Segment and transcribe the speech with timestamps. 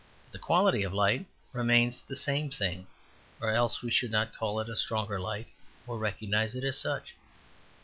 [0.23, 2.87] But the quality of light remains the same thing,
[3.39, 5.49] or else we should not call it a stronger light
[5.85, 7.13] or recognize it as such.